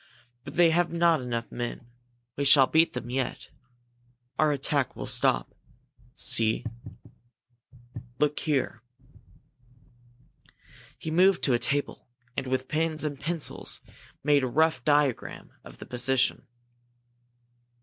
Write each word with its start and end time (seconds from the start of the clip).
But 0.43 0.55
they 0.55 0.71
have 0.71 0.91
not 0.91 1.21
enough 1.21 1.51
men! 1.51 1.85
We 2.35 2.43
shall 2.43 2.65
beat 2.65 2.93
them 2.93 3.11
yet. 3.11 3.49
Our 4.39 4.51
attack 4.51 4.95
will 4.95 5.05
stop. 5.05 5.53
See 6.15 6.65
look 8.17 8.39
here!" 8.39 8.81
He 10.97 11.11
moved 11.11 11.43
to 11.43 11.53
a 11.53 11.59
table, 11.59 12.07
and 12.35 12.47
with 12.47 12.67
pens 12.67 13.03
and 13.03 13.19
pencils 13.19 13.79
made 14.23 14.41
a 14.43 14.47
rough 14.47 14.83
diagram 14.83 15.51
of 15.63 15.77
the 15.77 15.85
position. 15.85 16.47